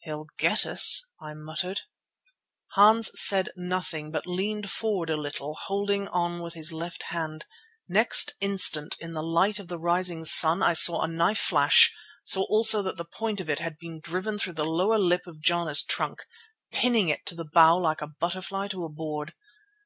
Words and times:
"He'll 0.00 0.26
get 0.36 0.66
us," 0.66 1.02
I 1.18 1.32
muttered. 1.32 1.80
Hans 2.72 3.10
said 3.18 3.48
nothing 3.56 4.10
but 4.10 4.26
leaned 4.26 4.70
forward 4.70 5.08
a 5.08 5.16
little, 5.16 5.54
holding 5.54 6.08
on 6.08 6.40
with 6.42 6.52
his 6.52 6.74
left 6.74 7.04
hand. 7.04 7.46
Next 7.88 8.34
instant 8.42 8.96
in 9.00 9.14
the 9.14 9.22
light 9.22 9.58
of 9.58 9.68
the 9.68 9.78
rising 9.78 10.26
sun 10.26 10.62
I 10.62 10.74
saw 10.74 11.00
a 11.00 11.08
knife 11.08 11.38
flash, 11.40 11.90
saw 12.22 12.42
also 12.50 12.82
that 12.82 12.98
the 12.98 13.06
point 13.06 13.40
of 13.40 13.48
it 13.48 13.60
had 13.60 13.78
been 13.78 13.98
driven 14.00 14.38
through 14.38 14.52
the 14.60 14.66
lower 14.66 14.98
lip 14.98 15.26
of 15.26 15.40
Jana's 15.40 15.82
trunk, 15.82 16.26
pinning 16.70 17.08
it 17.08 17.24
to 17.24 17.34
the 17.34 17.46
bough 17.46 17.78
like 17.78 18.02
a 18.02 18.08
butterfly 18.20 18.68
to 18.68 18.84
a 18.84 18.90
board. 18.90 19.32